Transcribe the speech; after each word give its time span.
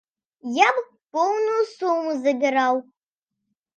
Я 0.53 0.69
б 0.77 0.81
поўную 1.17 1.59
суму 1.75 2.17
забіраў. 2.25 2.73